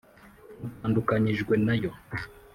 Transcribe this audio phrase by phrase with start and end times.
[0.61, 1.91] Mutandukanyijwe na yo